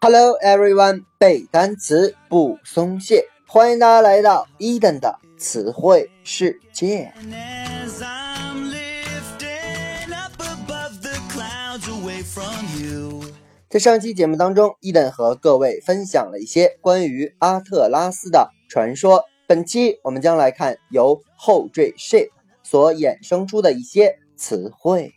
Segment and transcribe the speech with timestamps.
[0.00, 7.12] Hello everyone，背单词不松懈，欢迎大家来到伊登的词汇世界。
[13.68, 19.24] 在上期节目当中，伊登和各位分享了一些关于阿特拉斯的传说。
[19.48, 22.28] 本期我们将来看由后缀 ship
[22.62, 25.12] 所衍生出的一些词汇。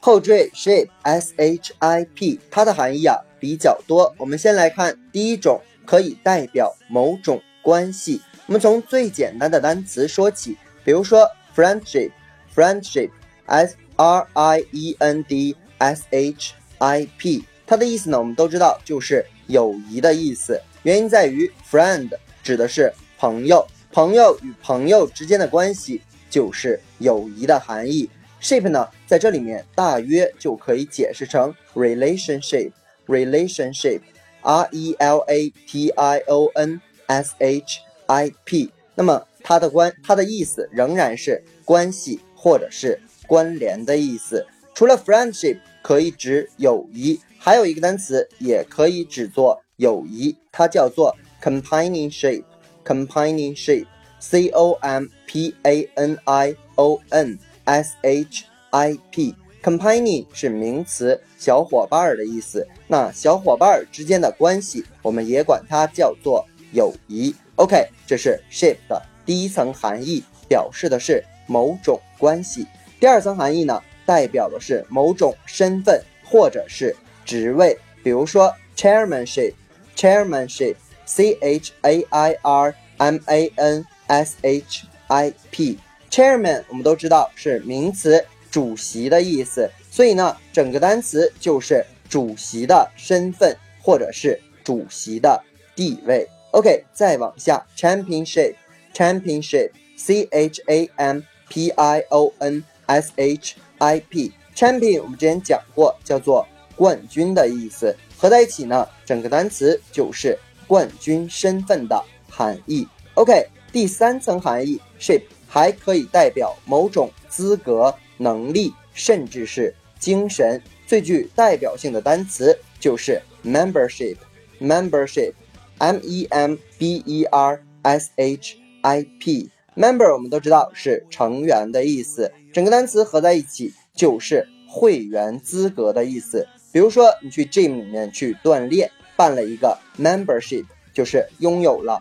[0.00, 4.12] 后缀 ship s h i p，它的含义啊比较多。
[4.18, 8.20] 我们先来看第一种，可以代表某种关系。
[8.46, 20.60] 我们从最简单的单词说起，比如说 friendship，friendship，s r i e n d s h i p，它的意思呢，我们都知道就是友谊的意思。
[20.82, 22.10] 原因在于 friend
[22.42, 28.08] 指的是朋友，朋友与朋友之间的关系就是友谊的含义。
[28.40, 38.70] ship 呢，在这里面大约就可以解释成 relationship，relationship，r e l a t i o n s h i p。
[38.94, 44.46] 那么它的关，它的意思仍然是关系或者是关联的意思。
[44.72, 52.44] 除了 friendship 可以指友谊，还有一个单词也可以指作友谊，它叫做 companionship
[52.90, 59.36] companionship，c o m p a n i o n s h i p。
[59.62, 62.66] companionship 是名词，小伙伴儿的意思。
[62.88, 67.32] 那小伙伴儿之间的关系，我们也管它叫做友谊。
[67.56, 72.66] OK，这是 ship 的第一层含义，表示的是某种关系。
[72.98, 85.78] 第二层含义呢，代表的是某种身份或者是职位，比如说 chairmanship，chairmanship，C H A I R M A N S H I P。
[86.10, 95.42] Chairman，我们都知道是名词，主席的意思，所以呢，整个单词就是主席的身份或者是主席的
[95.76, 96.28] 地位。
[96.50, 106.44] OK，再往下，Championship，Championship，C H A M P I O N S H I P，Champion，我们之前讲过，叫做
[106.74, 110.36] 冠军的意思，合在一起呢，整个单词就是
[110.66, 112.86] 冠军身份的含义。
[113.14, 115.22] OK，第三层含义，Ship。
[115.52, 120.62] 还可以代表某种资格、能力，甚至是精神。
[120.86, 136.46] 最具代表性的单词就是 membership，membership，m e m b e r s h i p，member 我们都知道是成员的意思，整个单词合在一起就是会员资格的意思。
[136.70, 142.00] 比如说你去 gym 里面去锻炼，办了一个 membership，就是拥有了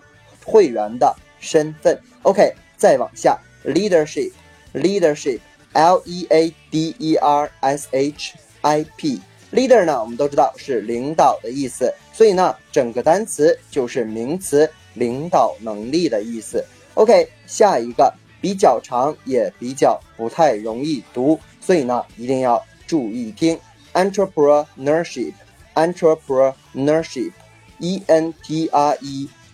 [0.49, 1.99] 会员的身份。
[2.23, 2.53] OK。
[2.79, 16.63] 再往下，leadership，leadership，l e a d e r s h i p，leader 呢，我们都知道是领导的意思，所以呢，整个单词就是名词，领导能力的意思。
[16.93, 23.59] OK，下一个比较长，也比较不太容易读，所以呢，一定要注意听
[23.91, 25.33] entrepreneurship
[25.75, 27.33] entrepreneurship
[27.81, 28.69] entree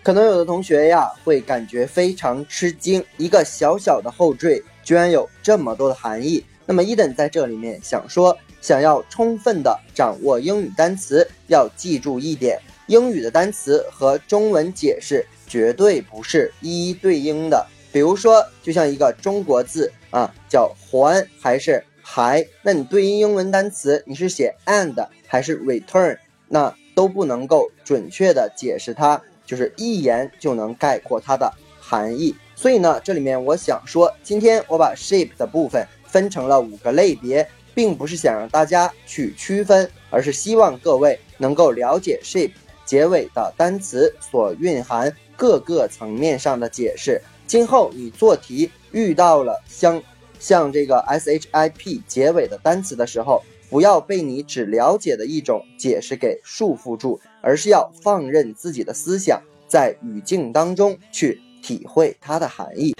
[0.02, 6.44] 可能有的同学呀会感觉非常吃惊，一个小小的后缀居然有这么多的含义。
[6.66, 17.66] 那么伊登在这里面想说，想要充分的掌握英语单词，要记住一点：英语的单词和中文解释绝对不是一一对应的。
[17.92, 26.18] 比如说，就像一个中国字啊，叫还还是还，那你对应英文单词，你是写 and 还是 return，
[26.48, 29.22] 那都不能够准确的解释它。
[29.46, 37.50] 就是一言就能概括它的含义，所以呢，这里面我想说，今天我把 shape 的部分分成了五个类别，
[37.80, 42.52] 并不是想让大家去区分，而是希望各位能够了解 shape
[42.84, 47.22] 结尾的单词所蕴含各个层面上的解释。
[47.48, 50.04] 今后你做题遇到了像
[50.42, 57.18] 像这个 ship 结尾的单词的时候，不要被你只了解的一种解释给束缚住。
[57.42, 62.94] 而是要放任自己的思想在语境当中去体会它的含义。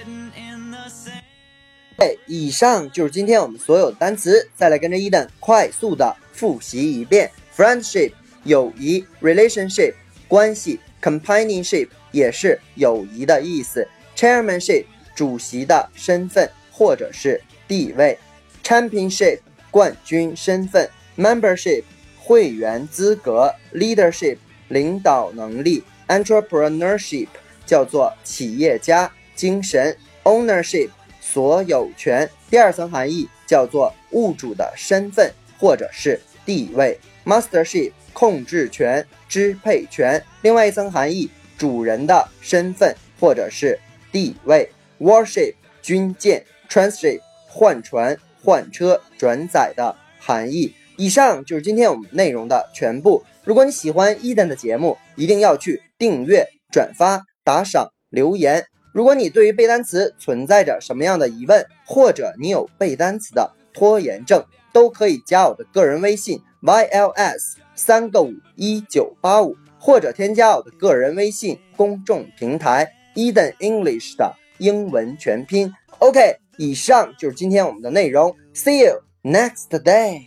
[2.00, 8.12] 哎，以上就是今天我们所有的单词，再来跟着伊登快速的复习一遍：friendship
[8.44, 9.92] 友谊，relationship
[10.26, 13.86] 关系，companionship 也是友谊的意思
[14.16, 17.38] ，chairmanship 主席的身份或者是
[17.68, 18.18] 地位
[18.64, 21.84] ，championship 冠军身份，membership。
[22.22, 24.36] 会员资格，leadership
[24.68, 27.26] 领导能力，entrepreneurship
[27.66, 30.90] 叫做企业家精神，ownership
[31.32, 43.78] 所有权，第二层含义叫做物主的身份或者是地位，mastership 控制权、支配权，另外一层含义主人的身份或者是
[44.10, 44.68] 地位
[44.98, 50.74] ，warship 军舰，tranship 换船、换车、转载的含义。
[50.96, 53.22] 以上就是今天我们内容的全部。
[53.44, 58.66] 如果你喜欢伊登的节目，一定要去订阅、转发、打赏、留言。
[58.92, 75.72] 如果你对于背单词存在着什么样的疑问，或者你有背单词的拖延症，都可以加我的个人微信 yls 三个五一九八五，或者添加我的个人微信公众平台 Eden English 的英文全拼。
[75.98, 78.34] OK，以上就是今天我们的内容。
[78.54, 80.26] See you next day.